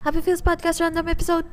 [0.00, 1.44] Happy Feels Podcast Random Episode!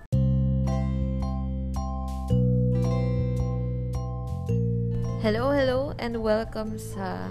[5.20, 7.28] Hello, hello, and welcome sa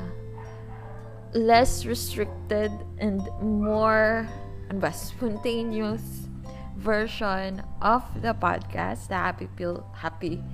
[1.32, 2.68] less restricted
[3.00, 4.28] and more
[4.68, 6.28] ano ba, spontaneous
[6.76, 10.44] version of the podcast, the Happy Feel Happy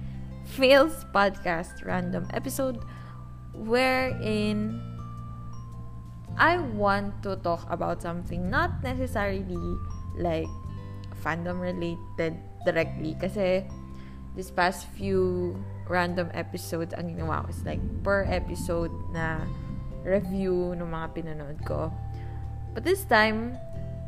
[0.46, 2.78] Feels Podcast Random Episode,
[3.50, 4.78] wherein
[6.38, 9.58] I want to talk about something not necessarily
[10.16, 10.50] like
[11.22, 13.62] fandom related directly kasi
[14.34, 15.54] this past few
[15.86, 19.44] random episodes ang ginawa ko is like per episode na
[20.02, 21.92] review ng mga pinanood ko.
[22.72, 23.54] But this time,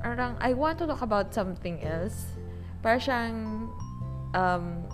[0.00, 2.34] parang I want to talk about something else.
[2.80, 3.68] Para siyang
[4.32, 4.88] um,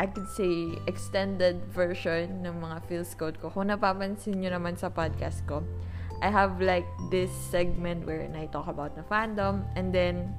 [0.00, 3.52] I could say extended version ng mga feels code ko.
[3.52, 5.60] Kung napapansin nyo naman sa podcast ko,
[6.22, 10.36] I have like this segment where I talk about the fandom and then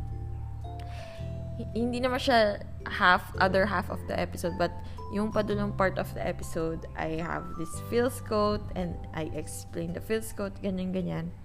[1.74, 4.72] hindi naman siya half, other half of the episode but
[5.12, 10.02] yung padulong part of the episode I have this feels quote and I explain the
[10.02, 11.36] feels quote ganyan ganyan.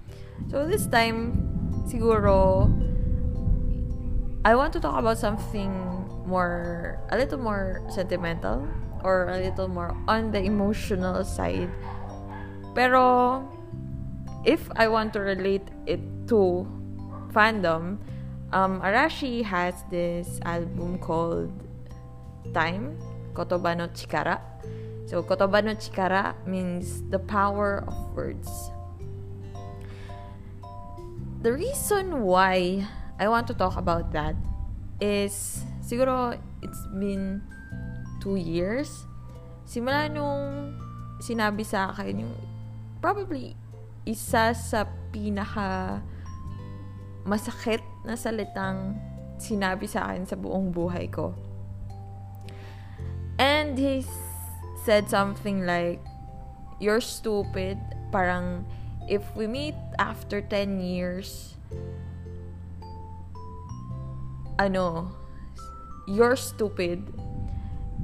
[0.48, 1.42] So this time
[1.88, 2.70] siguro
[4.46, 5.72] I want to talk about something
[6.28, 8.62] more a little more sentimental
[9.02, 11.70] or a little more on the emotional side.
[12.74, 13.42] Pero
[14.46, 15.98] if I want to relate it
[16.30, 16.64] to
[17.34, 17.98] fandom,
[18.54, 21.50] um, Arashi has this album called
[22.54, 22.96] Time,
[23.34, 24.38] Kotoba no Chikara.
[25.10, 28.48] So, Kotoba no Chikara means the power of words.
[31.42, 32.86] The reason why
[33.18, 34.34] I want to talk about that
[35.02, 37.42] is siguro it's been
[38.22, 39.06] two years.
[39.66, 40.74] Simula nung
[41.18, 42.34] sinabi sa akin yung
[43.02, 43.58] probably
[44.06, 46.00] isa sa pinaka
[47.26, 48.94] masakit na salitang
[49.36, 51.34] sinabi sa akin sa buong buhay ko.
[53.36, 54.06] And he
[54.86, 56.00] said something like,
[56.78, 57.80] You're stupid.
[58.12, 58.68] Parang,
[59.08, 61.56] if we meet after 10 years,
[64.60, 65.08] ano,
[66.06, 67.00] you're stupid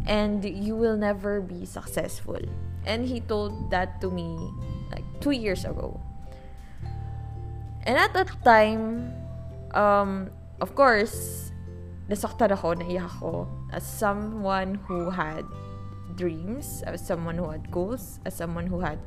[0.08, 2.40] and you will never be successful.
[2.88, 4.50] And he told that to me
[4.92, 6.00] like two years ago.
[7.84, 9.10] And at that time,
[9.74, 10.30] um,
[10.60, 11.50] of course,
[12.06, 15.42] nasaktan ako, naiyak ako as someone who had
[16.14, 19.00] dreams, as someone who had goals, as someone who had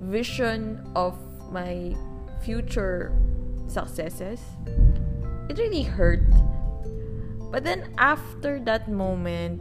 [0.00, 1.14] vision of
[1.52, 1.94] my
[2.42, 3.12] future
[3.68, 4.40] successes.
[5.48, 6.26] It really hurt.
[7.52, 9.60] But then after that moment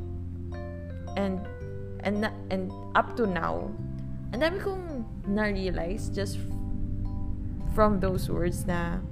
[1.16, 1.44] and
[2.02, 3.70] and and up to now,
[4.34, 4.95] ang dami kong
[5.28, 6.38] na-realize just
[7.74, 9.04] from those words na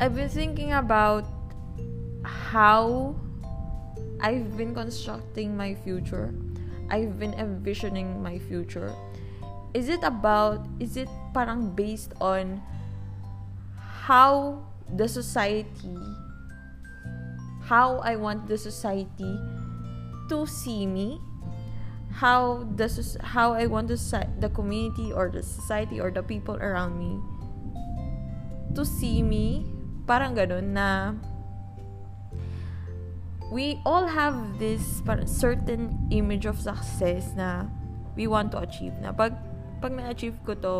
[0.00, 1.26] I've been thinking about
[2.24, 3.14] how
[4.18, 6.34] I've been constructing my future.
[6.90, 8.90] I've been envisioning my future.
[9.74, 12.60] Is it about, is it parang based on
[13.78, 15.96] how the society,
[17.62, 19.38] how I want the society
[20.28, 21.22] to see me
[22.12, 22.86] how the
[23.24, 23.96] how I want to
[24.38, 27.16] the community or the society or the people around me
[28.76, 29.64] to see me
[30.04, 31.16] parang ganun na
[33.52, 37.68] we all have this certain image of success na
[38.16, 39.12] we want to achieve na.
[39.12, 39.36] Pag
[39.80, 40.76] pag na-achieve ko to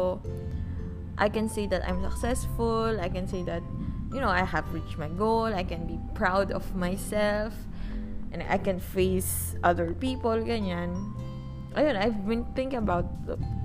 [1.21, 2.97] I can say that I'm successful.
[2.97, 3.61] I can say that
[4.09, 5.53] you know I have reached my goal.
[5.53, 7.53] I can be proud of myself
[8.33, 10.97] and I can face other people ganyan
[11.77, 13.09] ayun, I've been thinking about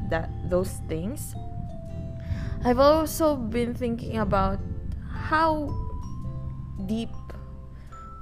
[0.09, 1.35] that those things.
[2.63, 4.59] I've also been thinking about
[5.11, 5.69] how
[6.87, 7.13] deep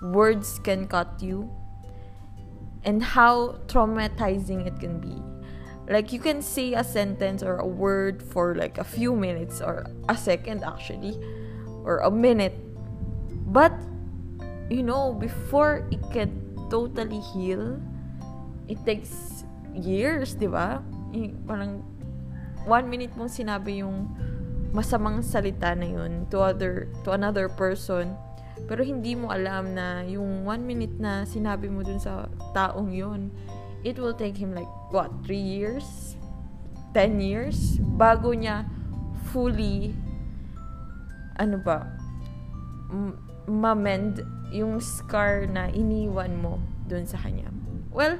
[0.01, 1.50] words can cut you
[2.83, 5.16] and how traumatizing it can be.
[5.88, 9.85] Like you can say a sentence or a word for like a few minutes or
[10.09, 11.17] a second actually
[11.85, 12.57] or a minute.
[14.69, 17.77] You know, before it can totally heal,
[18.65, 19.45] it takes
[19.77, 20.81] years, di ba?
[21.45, 21.85] Parang
[22.65, 24.09] one minute mong sinabi yung
[24.73, 28.12] masamang salita na yun to other to another person
[28.67, 33.31] pero hindi mo alam na yung one minute na sinabi mo dun sa taong yun
[33.88, 36.19] it will take him like what 3 years
[36.91, 38.68] 10 years bago niya
[39.31, 39.95] fully
[41.39, 41.88] ano ba
[43.47, 47.52] mamend yung scar na iniwan mo dun sa kanya
[47.92, 48.16] well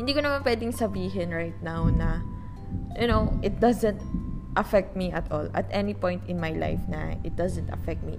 [0.00, 2.24] hindi ko naman pwedeng sabihin right now na,
[2.96, 4.00] you know, it doesn't
[4.56, 5.44] affect me at all.
[5.52, 8.16] At any point in my life na it doesn't affect me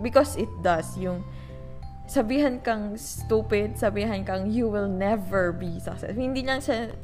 [0.00, 0.96] because it does.
[0.96, 1.20] Yung,
[2.08, 6.16] sabihan kang stupid, sabihan kang you will never be successful.
[6.16, 6.96] Hindi lang siya,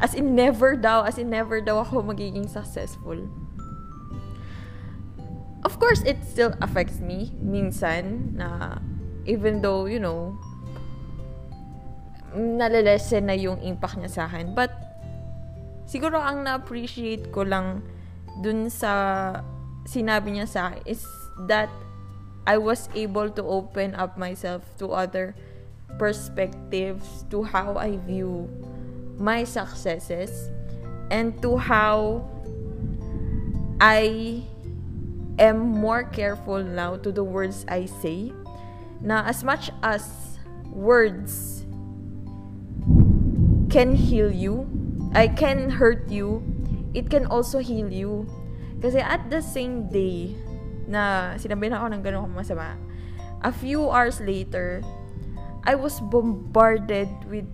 [0.00, 3.20] as in never daw, as in never daw ako magiging successful.
[5.72, 8.76] Of course, it still affects me minsan na
[9.24, 10.36] even though, you know,
[12.36, 14.52] nalalesen na yung impact niya sa akin.
[14.52, 14.68] But,
[15.88, 17.80] siguro ang na-appreciate ko lang
[18.44, 19.40] dun sa
[19.88, 21.08] sinabi niya sa akin is
[21.48, 21.72] that
[22.44, 25.32] I was able to open up myself to other
[25.96, 28.44] perspectives to how I view
[29.16, 30.52] my successes
[31.08, 32.28] and to how
[33.80, 34.44] I
[35.42, 38.32] am more careful now to the words I say.
[39.02, 40.38] Na as much as
[40.70, 41.64] words
[43.70, 44.68] can heal you,
[45.14, 46.44] I can hurt you,
[46.94, 48.28] it can also heal you.
[48.80, 50.36] Kasi at the same day,
[50.86, 52.76] na sinabi na ako ng akong masama.
[53.42, 54.82] A few hours later,
[55.64, 57.46] I was bombarded with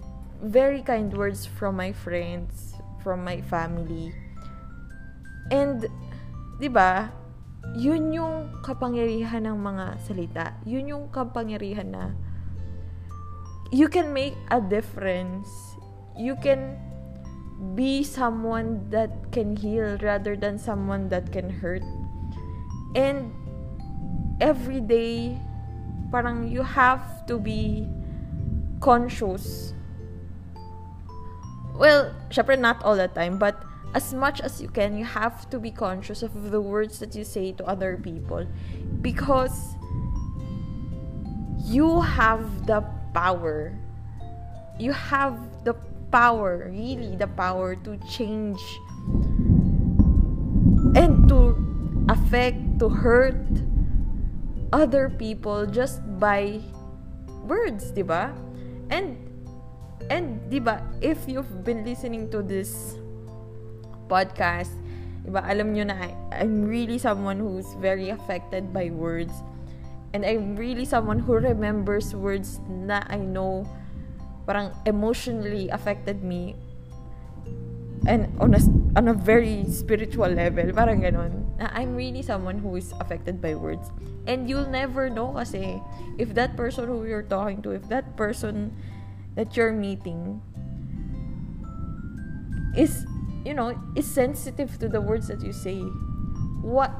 [0.42, 4.12] very kind words from my friends, from my family.
[5.50, 5.88] And,
[6.60, 7.12] di ba,
[7.76, 10.46] yun yung kapangyarihan ng mga salita.
[10.64, 12.04] Yun yung kapangyarihan na
[13.70, 15.48] you can make a difference.
[16.16, 16.80] You can
[17.74, 21.84] be someone that can heal rather than someone that can hurt.
[22.96, 23.34] And
[24.40, 25.36] every day,
[26.10, 27.86] parang you have to be
[28.80, 29.74] conscious.
[31.78, 33.62] Well, syempre not all the time, but
[33.94, 37.24] as much as you can, you have to be conscious of the words that you
[37.24, 38.46] say to other people
[39.00, 39.76] because
[41.64, 43.72] you have the power.
[44.78, 45.74] You have the
[46.12, 48.60] power, really the power to change
[50.94, 51.56] and to
[52.08, 53.40] affect, to hurt
[54.72, 56.60] other people just by
[57.44, 58.32] words, di ba?
[58.90, 59.16] And
[60.08, 62.96] and di ba, if you've been listening to this
[64.08, 64.72] podcast,
[65.22, 69.32] di ba, alam nyo na I'm really someone who's very affected by words.
[70.16, 73.68] And I'm really someone who remembers words na I know
[74.48, 76.56] parang emotionally affected me
[78.08, 78.60] and on a,
[78.96, 81.44] on a very spiritual level, parang ganun.
[81.60, 83.92] I'm really someone who is affected by words.
[84.24, 85.80] And you'll never know kasi
[86.16, 88.72] if that person who you're talking to, if that person
[89.36, 90.40] that you're meeting
[92.76, 93.04] is,
[93.44, 95.78] you know, is sensitive to the words that you say.
[96.62, 96.90] What,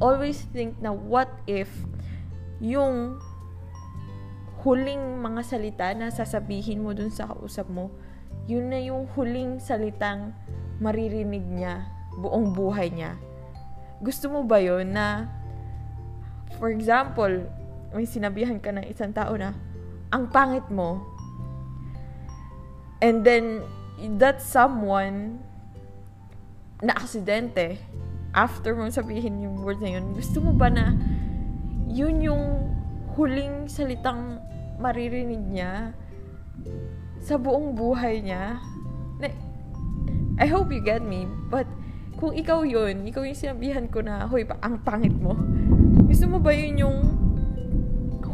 [0.00, 1.70] always think na what if
[2.60, 3.20] yung
[4.66, 7.92] huling mga salita na sasabihin mo dun sa kausap mo,
[8.50, 10.34] yun na yung huling salitang
[10.82, 11.86] maririnig niya
[12.18, 13.14] buong buhay niya.
[14.02, 15.30] Gusto mo ba yun na,
[16.58, 17.46] for example,
[17.94, 19.56] may sinabihan ka ng isang tao na,
[20.12, 21.00] ang pangit mo,
[23.00, 23.64] and then,
[24.20, 25.40] that someone
[26.84, 27.80] na aksidente,
[28.36, 30.92] after mo sabihin yung word na yun, gusto mo ba na
[31.88, 32.44] yun yung
[33.16, 34.42] huling salitang
[34.76, 35.96] maririnig niya
[37.24, 38.60] sa buong buhay niya.
[39.16, 39.32] Na,
[40.36, 41.64] I hope you get me, but
[42.20, 45.32] kung ikaw yun, ikaw yung sinabihan ko na, hoy, pa, ang pangit mo.
[46.04, 46.98] Gusto mo ba yun yung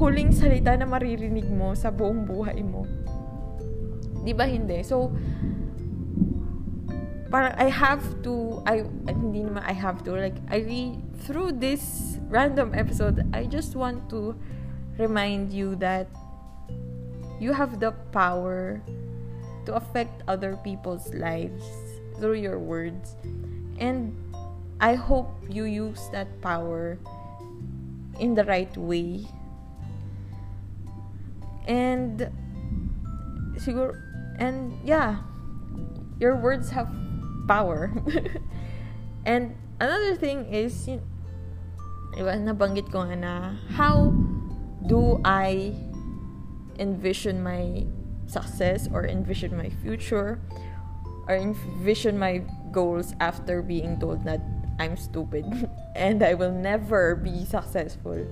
[0.03, 2.83] huling salita na maririnig mo sa buong buhay mo?
[4.23, 4.83] Di ba hindi?
[4.83, 5.14] So,
[7.33, 12.21] parang I have to, I, hindi naman I have to, like, I re, through this
[12.29, 14.37] random episode, I just want to
[15.01, 16.12] remind you that
[17.41, 18.85] you have the power
[19.65, 21.65] to affect other people's lives
[22.21, 23.17] through your words.
[23.81, 24.12] And
[24.79, 26.99] I hope you use that power
[28.21, 29.25] in the right way.
[31.67, 32.29] And
[33.57, 33.97] siguro
[34.39, 35.23] and yeah,
[36.19, 36.91] your words have
[37.52, 37.92] power.
[39.28, 40.88] and another thing is
[42.16, 43.35] diba, nabanggit ko nga na
[43.76, 44.09] how
[44.88, 45.76] do I
[46.80, 47.85] envision my
[48.25, 50.40] success or envision my future
[51.28, 52.40] or envision my
[52.73, 54.40] goals after being told that
[54.80, 55.44] I'm stupid
[55.94, 58.25] and I will never be successful.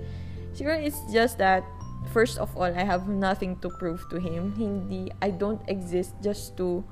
[0.57, 1.61] Siguro it's just that
[2.09, 4.57] first of all, I have nothing to prove to him.
[4.57, 6.83] Hindi, I don't exist just to,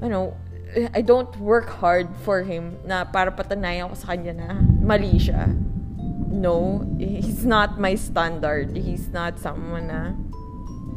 [0.00, 0.38] you know,
[0.72, 4.48] I don't work hard for him na para patanayan ko sa kanya na
[4.80, 5.52] mali siya
[6.32, 8.74] no, he's not my standard.
[8.74, 10.16] He's not someone na,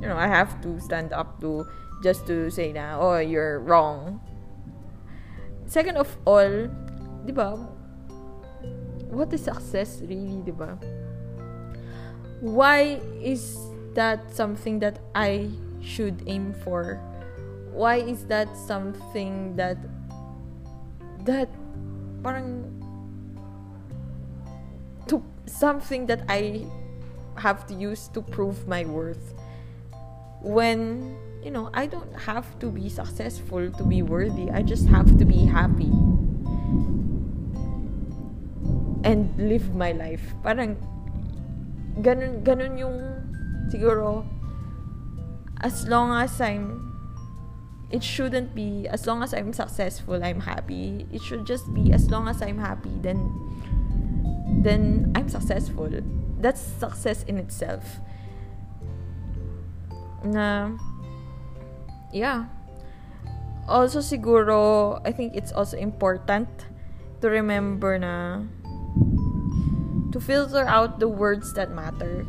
[0.02, 1.68] you know, I have to stand up to
[2.02, 4.22] just to say na, oh, you're wrong.
[5.68, 6.72] Second of all,
[7.28, 7.60] di ba,
[9.12, 10.80] what is success really, di ba?
[12.40, 13.60] Why is
[13.94, 15.52] that something that I
[15.82, 17.02] should aim for?
[17.76, 19.76] Why is that something that
[21.28, 21.52] that
[22.24, 22.72] parang
[25.12, 26.64] to something that I
[27.36, 29.36] have to use to prove my worth?
[30.40, 34.48] When you know I don't have to be successful to be worthy.
[34.48, 35.92] I just have to be happy
[39.04, 40.24] and live my life.
[40.48, 40.80] Parang
[42.00, 42.96] ganun ganun yung
[43.68, 44.24] siguro
[45.60, 46.95] as long as I'm
[47.92, 51.06] it shouldn't be as long as I'm successful I'm happy.
[51.12, 53.30] It should just be as long as I'm happy then
[54.66, 55.90] then I'm successful.
[56.40, 57.84] That's success in itself.
[60.24, 60.74] Na
[62.12, 62.50] yeah.
[63.68, 66.50] Also siguro I think it's also important
[67.22, 68.46] to remember na
[70.10, 72.26] to filter out the words that matter.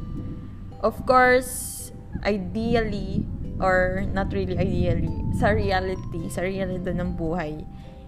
[0.85, 1.93] Of course
[2.25, 3.25] ideally
[3.61, 7.61] or not really ideally sa reality sa reality ng buhay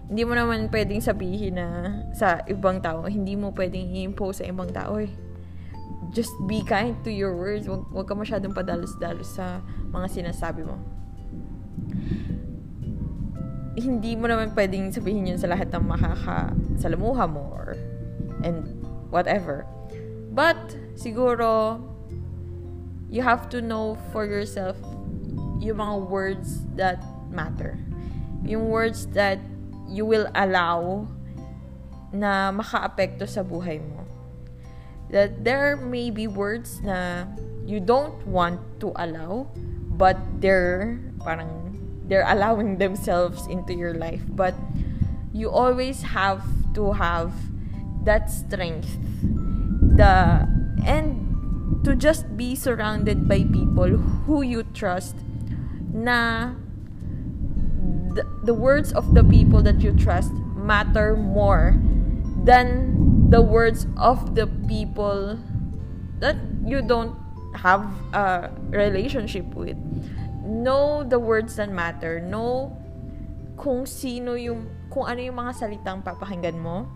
[0.09, 1.67] hindi mo naman pwedeng sabihin na
[2.17, 5.09] sa ibang tao hindi mo pwedeng i-impose sa ibang tao eh
[6.11, 7.67] just be kind to your words.
[7.69, 9.61] Wag, wag ka masyadong padalos-dalos sa
[9.93, 10.77] mga sinasabi mo.
[13.79, 17.77] Hindi mo naman pwedeng sabihin yun sa lahat ng makakasalamuha mo or
[18.43, 18.65] and
[19.13, 19.63] whatever.
[20.33, 20.59] But,
[20.99, 21.79] siguro,
[23.09, 24.77] you have to know for yourself
[25.59, 27.77] yung mga words that matter.
[28.47, 29.39] Yung words that
[29.87, 31.05] you will allow
[32.15, 34.07] na makaapekto sa buhay mo.
[35.11, 37.25] That there may be words na
[37.65, 39.49] you don't want to allow
[39.99, 41.75] but they're parang
[42.07, 44.23] they're allowing themselves into your life.
[44.31, 44.55] But
[45.35, 46.41] you always have
[46.73, 47.35] to have
[48.07, 48.89] that strength.
[49.99, 50.47] The
[50.87, 51.27] and
[51.83, 55.15] to just be surrounded by people who you trust
[55.93, 56.51] na
[58.13, 61.77] the, the words of the people that you trust matter more
[62.43, 65.37] than the words of the people
[66.19, 67.15] that you don't
[67.55, 69.77] have a relationship with.
[70.43, 72.19] Know the words that matter.
[72.19, 72.75] Know
[73.57, 76.89] kung sino yung kung ano yung mga salitang papakinggan mo.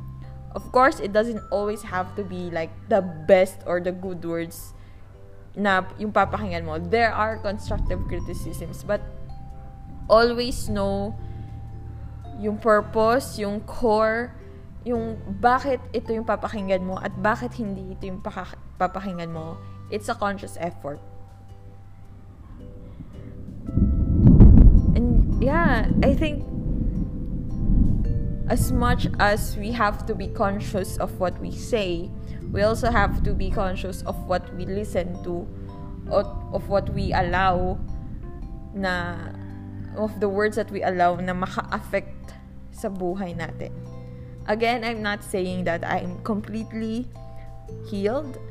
[0.54, 4.78] Of course, it doesn't always have to be like the best or the good words
[5.54, 6.82] na yung papakinggan mo.
[6.82, 9.02] There are constructive criticisms, but
[10.10, 11.14] always know
[12.42, 14.34] yung purpose, yung core
[14.84, 18.20] yung bakit ito yung papakinggan mo at bakit hindi ito yung
[18.76, 19.56] papakinggan mo,
[19.88, 21.00] it's a conscious effort.
[24.94, 26.44] And yeah, I think
[28.50, 32.10] as much as we have to be conscious of what we say,
[32.52, 35.48] we also have to be conscious of what we listen to,
[36.12, 37.80] of, of what we allow
[38.74, 39.16] na
[39.98, 42.34] of the words that we allow na maka-affect
[42.74, 43.72] sa buhay natin.
[44.50, 47.08] Again, I'm not saying that I'm completely
[47.88, 48.42] healed.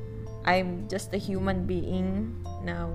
[0.47, 2.89] I'm just a human being now.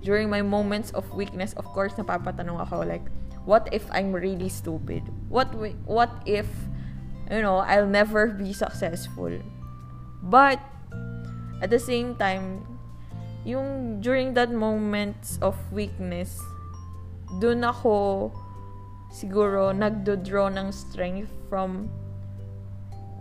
[0.00, 3.04] During my moments of weakness, of course, napapatanong ako like,
[3.44, 5.02] what if I'm really stupid?
[5.28, 5.54] What
[5.86, 6.48] what if
[7.30, 9.30] you know, I'll never be successful?
[10.22, 10.58] But
[11.62, 12.66] at the same time,
[13.44, 16.36] yung during that moments of weakness,
[17.38, 18.32] dun ako
[19.10, 21.88] siguro nagdo-draw ng strength from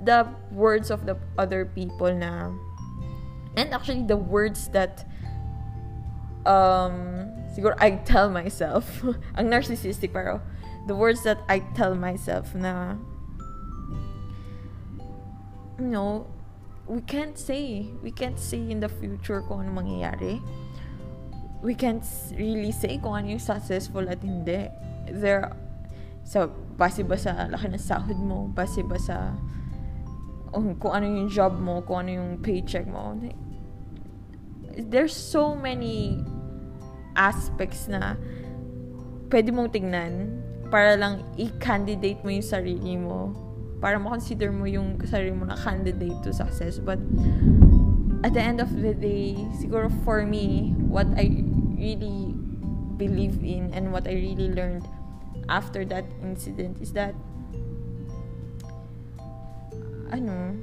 [0.03, 2.53] the words of the other people na
[3.57, 5.03] and actually the words that
[6.45, 7.27] um
[7.59, 9.03] siguro I tell myself.
[9.37, 10.39] Ang narcissistic pero
[10.87, 12.95] the words that I tell myself na
[15.75, 16.31] you know
[16.87, 20.39] we can't say we can't say in the future kung ano mangyayari.
[21.59, 22.07] We can't
[22.39, 24.71] really say kung ano yung successful at hindi.
[25.11, 25.51] There
[26.23, 28.47] sa so, base ba sa laki ng sahod mo?
[28.55, 29.35] Base ba sa
[30.55, 33.17] um, kung ano yung job mo, kung ano yung paycheck mo.
[34.79, 36.23] There's so many
[37.19, 38.15] aspects na
[39.27, 40.39] pwede mong tingnan
[40.71, 43.35] para lang i-candidate mo yung sarili mo
[43.79, 46.79] para mo-consider mo yung sarili mo na candidate to success.
[46.79, 46.99] But
[48.27, 51.43] at the end of the day, siguro for me, what I
[51.79, 52.35] really
[52.99, 54.83] believe in and what I really learned
[55.47, 57.15] after that incident is that
[60.11, 60.59] ano,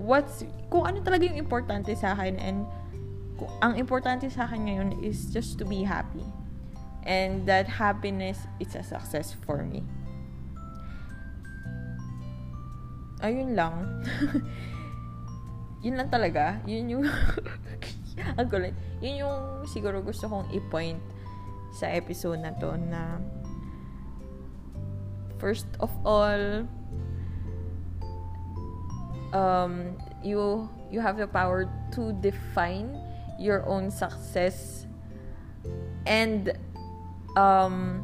[0.00, 2.64] what's, kung ano talaga yung importante sa akin and
[3.62, 6.22] ang importante sa akin ngayon is just to be happy.
[7.04, 9.84] And that happiness is a success for me.
[13.20, 14.04] Ayun lang.
[15.84, 16.62] yun lang talaga.
[16.64, 17.04] Yun yung,
[18.38, 18.72] ang kulit.
[19.04, 21.00] Yun yung siguro gusto kong i-point
[21.76, 23.18] sa episode na to na
[25.44, 26.64] first of all,
[29.36, 32.96] um, you you have the power to define
[33.38, 34.86] your own success
[36.06, 36.52] and
[37.36, 38.02] um,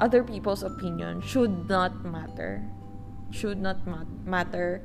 [0.00, 2.62] other people's opinion should not matter
[3.30, 4.82] should not mat- matter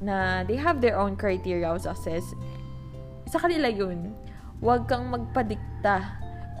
[0.00, 2.22] na they have their own criteria of success.
[3.32, 4.12] Sa kanila yun,
[4.60, 6.04] huwag kang magpadikta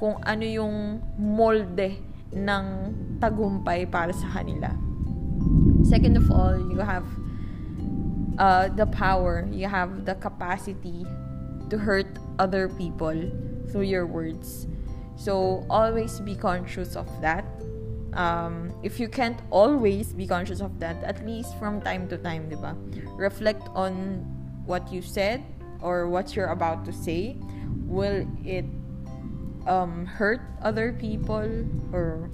[0.00, 2.00] kung ano yung molde
[2.32, 2.64] ng
[3.20, 4.72] tagumpay para sa kanila.
[5.86, 7.06] Second of all, you have
[8.40, 11.06] uh, the power, you have the capacity
[11.70, 12.06] to hurt
[12.38, 13.14] other people
[13.70, 14.66] through your words.
[15.16, 17.44] So, always be conscious of that
[18.16, 22.48] um, if you can't always be conscious of that, at least from time to time,
[22.48, 22.74] di ba?
[23.14, 24.24] Reflect on
[24.64, 25.44] what you said
[25.80, 27.36] or what you're about to say.
[27.84, 28.64] Will it
[29.68, 31.44] um, hurt other people
[31.92, 32.32] or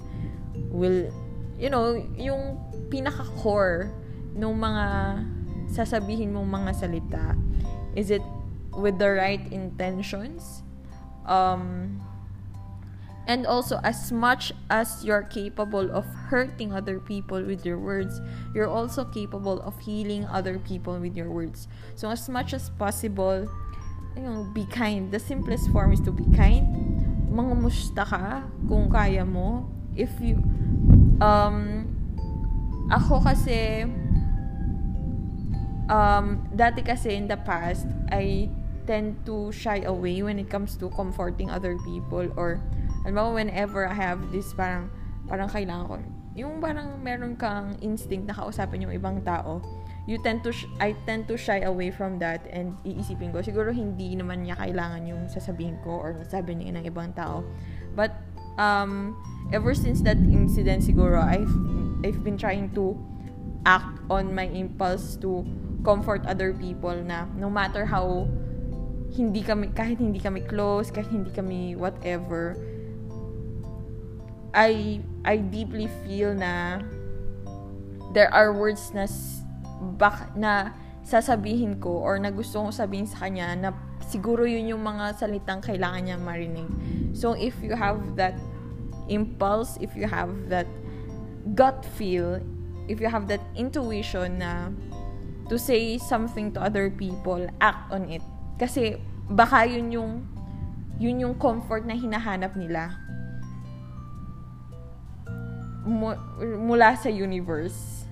[0.71, 1.11] will,
[1.59, 2.57] you know, yung
[2.89, 3.91] pinaka-core
[4.33, 4.85] ng mga
[5.69, 7.35] sasabihin mong mga salita,
[7.93, 8.23] is it
[8.75, 10.63] with the right intentions?
[11.25, 12.01] Um,
[13.23, 18.19] And also, as much as you're capable of hurting other people with your words,
[18.51, 21.71] you're also capable of healing other people with your words.
[21.95, 23.47] So, as much as possible,
[24.19, 25.07] you know, be kind.
[25.07, 26.67] The simplest form is to be kind.
[27.31, 29.71] Mangumusta ka kung kaya mo.
[29.95, 30.43] If you,
[31.23, 31.87] um,
[32.91, 33.87] ako kasi,
[35.87, 38.51] um, dati kasi in the past, I
[38.85, 42.59] tend to shy away when it comes to comforting other people or
[43.03, 44.87] alam mo, whenever I have this parang,
[45.27, 45.95] parang kailangan ko,
[46.39, 49.59] yung parang meron kang instinct na kausapin yung ibang tao,
[50.07, 53.75] you tend to, sh- I tend to shy away from that and iisipin ko, siguro
[53.75, 57.43] hindi naman niya kailangan yung sasabihin ko or nasabi niya ng ibang tao.
[57.91, 58.15] But,
[58.55, 59.19] um,
[59.51, 61.51] ever since that incident siguro, I've,
[62.07, 62.95] I've been trying to
[63.67, 65.43] act on my impulse to
[65.83, 68.27] comfort other people na no matter how
[69.13, 72.57] hindi kami kahit hindi kami close kahit hindi kami whatever
[74.53, 76.81] I I deeply feel na
[78.13, 79.09] there are words na
[79.97, 80.73] bak na
[81.03, 83.69] sasabihin ko or na gusto kong sabihin sa kanya na
[84.07, 86.69] siguro yun yung mga salitang kailangan niya marinig.
[87.11, 88.37] So if you have that
[89.09, 90.69] impulse, if you have that
[91.57, 92.39] gut feel,
[92.87, 94.71] if you have that intuition na
[95.51, 98.23] to say something to other people, act on it.
[98.63, 98.95] Kasi
[99.27, 100.11] baka yun yung
[100.95, 102.95] yun yung comfort na hinahanap nila
[105.83, 108.07] mula sa universe.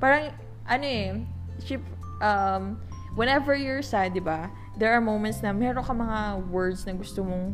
[0.00, 0.32] Parang,
[0.64, 1.20] ano eh,
[1.60, 1.84] ship,
[2.24, 2.80] um,
[3.20, 4.48] whenever you're sad, di ba,
[4.80, 7.52] there are moments na meron ka mga words na gusto mong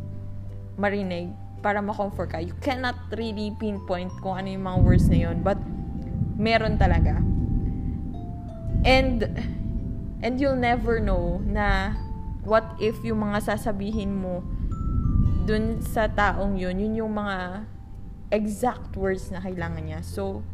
[0.79, 2.39] marinig para ma-comfort ka.
[2.39, 5.59] You cannot really pinpoint kung ano yung mga words na yun, but
[6.39, 7.19] meron talaga.
[8.87, 9.27] And,
[10.23, 11.99] and you'll never know na
[12.43, 14.43] what if yung mga sasabihin mo
[15.49, 17.65] dun sa taong yun, yun yung mga
[18.29, 20.01] exact words na kailangan niya.
[20.05, 20.45] So,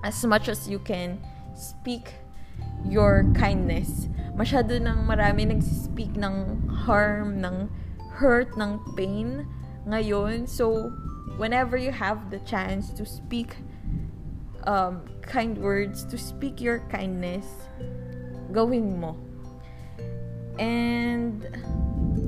[0.00, 1.20] as much as you can,
[1.52, 2.16] speak
[2.88, 4.08] your kindness.
[4.32, 7.68] Masyado nang marami nagsispeak ng harm, ng
[8.16, 9.44] hurt, ng pain
[9.84, 10.48] ngayon.
[10.48, 10.88] So,
[11.36, 13.60] whenever you have the chance to speak
[14.64, 17.46] um, kind words, to speak your kindness,
[18.56, 19.27] gawin mo.
[20.58, 21.46] And,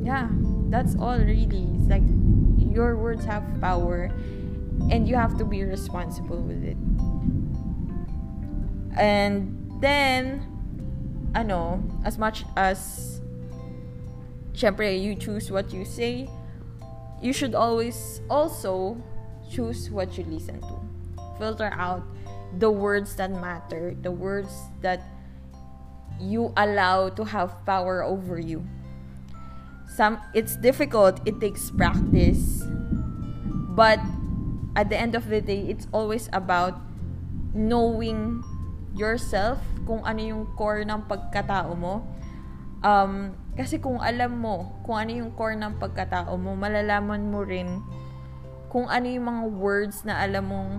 [0.05, 0.29] yeah,
[0.71, 1.69] that's all really.
[1.75, 2.03] It's like,
[2.59, 4.11] your words have power
[4.91, 6.77] and you have to be responsible with it.
[8.97, 10.47] And then,
[11.35, 13.21] ano, as much as,
[14.53, 16.29] syempre, you choose what you say,
[17.23, 18.97] you should always also
[19.51, 20.81] choose what you listen to.
[21.39, 22.03] Filter out
[22.59, 25.03] the words that matter, the words that
[26.21, 28.63] you allow to have power over you.
[29.89, 32.63] Some it's difficult, it takes practice.
[33.75, 33.99] But
[34.77, 36.79] at the end of the day, it's always about
[37.57, 38.45] knowing
[38.95, 42.07] yourself, kung ano yung core ng pagkatao mo.
[42.85, 47.83] Um, kasi kung alam mo kung ano yung core ng pagkatao mo, malalaman mo rin
[48.71, 50.73] kung ano yung mga words na alam mong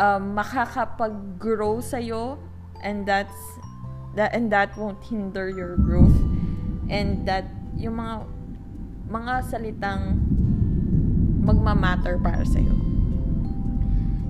[0.00, 2.40] um, makakapag-grow sa'yo
[2.82, 3.58] and that's
[4.14, 6.14] that and that won't hinder your growth
[6.92, 8.26] and that yung mga
[9.08, 10.02] mga salitang
[11.42, 12.72] magmamatter para sa'yo.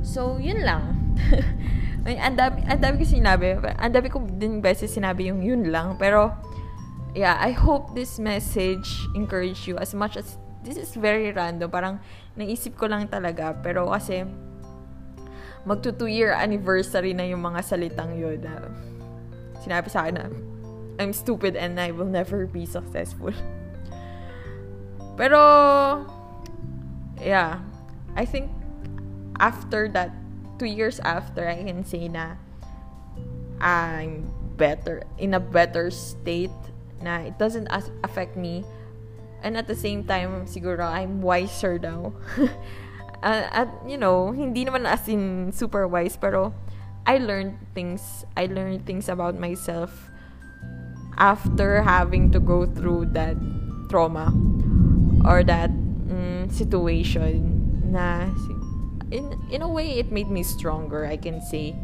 [0.03, 0.97] So, yun lang.
[2.03, 3.63] Ang dami, ang dami ko sinabi.
[3.79, 5.95] Ang dami ko din beses sinabi yung yun lang.
[6.03, 6.35] Pero,
[7.15, 10.35] yeah, I hope this message encourage you as much as
[10.67, 11.71] this is very random.
[11.71, 12.03] Parang
[12.35, 13.55] naisip ko lang talaga.
[13.63, 14.27] Pero kasi,
[15.63, 18.67] magto 2 year anniversary na yung mga salitang yun na
[19.63, 20.27] sinabi sa akin na
[20.99, 23.33] I'm stupid and I will never be successful.
[25.17, 25.41] Pero,
[27.21, 27.61] yeah,
[28.17, 28.51] I think
[29.41, 30.13] after that,
[30.59, 32.37] two years after, I can say na
[33.61, 36.55] I'm better, in a better state,
[37.01, 37.69] na it doesn't
[38.05, 38.65] affect me.
[39.43, 42.13] And at the same time, siguro, I'm wiser now.
[43.23, 46.53] uh, at, you know, hindi naman as in super wise, pero
[47.07, 50.11] I learned things, I learned things about myself
[51.19, 53.37] after having to go through that
[53.91, 54.33] trauma
[55.25, 58.27] or that mm, situation na
[59.13, 61.77] in in a way it made me stronger I can say.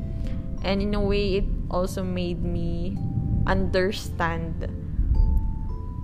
[0.64, 2.98] And in a way it also made me
[3.46, 4.66] understand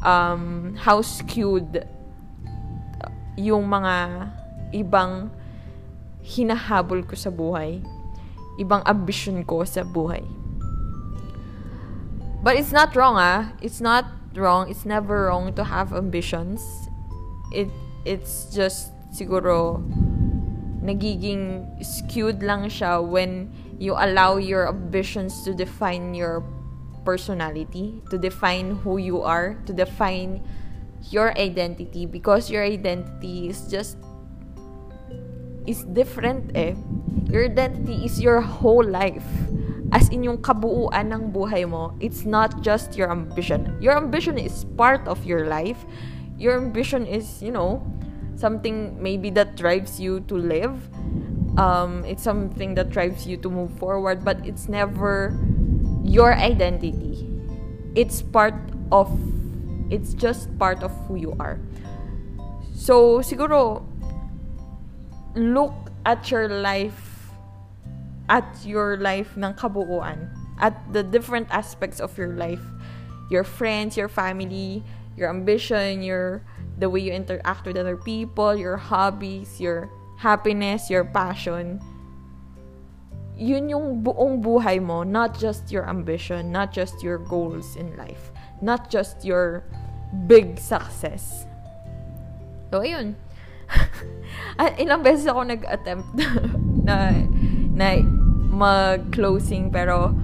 [0.05, 1.83] um, how skewed
[3.35, 4.31] yung mga
[4.75, 5.31] ibang
[6.27, 7.79] hinahabol ko sa buhay
[8.59, 10.23] ibang ambition ko sa buhay.
[12.45, 13.57] But it's not wrong ah.
[13.65, 14.05] It's not
[14.37, 14.69] wrong.
[14.69, 16.61] It's never wrong to have ambitions.
[17.51, 17.73] It
[18.05, 19.81] it's just siguro
[20.85, 23.49] nagiging skewed lang siya when
[23.81, 26.45] you allow your ambitions to define your
[27.09, 30.45] personality, to define who you are, to define
[31.09, 33.97] your identity because your identity is just
[35.67, 36.75] is different eh.
[37.31, 39.27] Your identity is your whole life.
[39.93, 43.77] As in yung kabuuan ng buhay mo, it's not just your ambition.
[43.81, 45.87] Your ambition is part of your life.
[46.37, 47.81] Your ambition is, you know,
[48.35, 50.75] something maybe that drives you to live
[51.57, 55.39] um, it's something that drives you to move forward but it's never
[56.03, 57.29] your identity
[57.95, 58.55] it's part
[58.91, 59.11] of
[59.91, 61.59] it's just part of who you are
[62.75, 63.87] so siguro
[65.35, 65.75] look
[66.07, 67.31] at your life
[68.29, 72.63] at your life ng kabuuan at the different aspects of your life
[73.29, 74.83] your friends your family
[75.17, 76.43] your ambition your
[76.79, 81.81] the way you interact with other people, your hobbies, your happiness, your passion.
[83.37, 88.31] Yun yung buong buhay mo, not just your ambition, not just your goals in life,
[88.63, 89.67] not just your
[90.27, 91.47] big success.
[92.71, 93.15] So, ayun.
[94.83, 96.07] Ilang beses ako nag-attempt
[96.89, 97.11] na,
[97.75, 97.89] na
[98.55, 100.15] mag-closing pero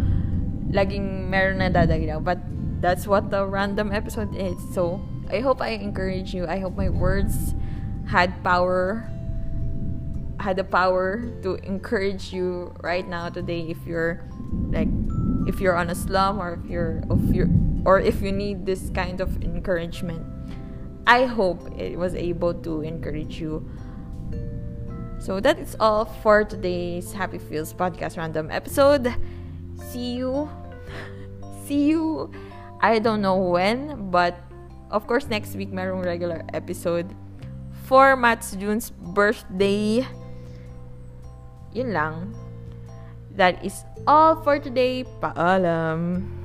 [0.70, 2.22] laging meron na dadagdag.
[2.22, 2.38] But
[2.80, 4.56] that's what the random episode is.
[4.72, 6.46] So, I hope I encourage you.
[6.46, 7.54] I hope my words
[8.10, 9.06] had power
[10.40, 14.24] had the power to encourage you right now today if you're
[14.72, 14.88] like
[15.46, 17.44] if you're on a slum or if you're if you
[17.84, 20.24] or if you need this kind of encouragement.
[21.10, 23.66] I hope it was able to encourage you.
[25.18, 29.10] So that is all for today's Happy Feels podcast random episode.
[29.90, 30.48] See you.
[31.66, 32.30] See you.
[32.80, 34.38] I don't know when, but
[34.90, 37.14] Of course, next week merong regular episode
[37.86, 40.02] for Mats June's birthday.
[41.70, 42.34] Yun lang.
[43.38, 45.06] That is all for today.
[45.22, 46.39] Paalam.